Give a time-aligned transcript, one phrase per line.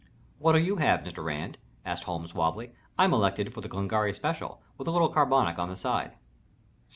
[0.39, 1.23] "What'll you have, Mr.
[1.23, 2.73] Rand?" asked Holmes, suavely.
[2.97, 6.13] "I'm elected for the Glengarry special, with a little carbonic on the side."